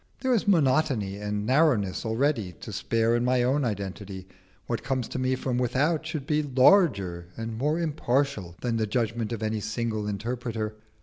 [0.21, 4.27] There is monotony and narrowness already to spare in my own identity;
[4.65, 9.31] what comes to me from without should be larger and more impartial than the judgment
[9.31, 10.73] of any single interpreter.